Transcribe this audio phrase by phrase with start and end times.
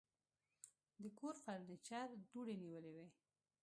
[1.01, 3.07] د کور فرنيچر دوړې نیولې وې.